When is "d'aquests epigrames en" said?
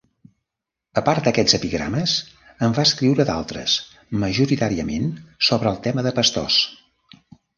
1.27-2.73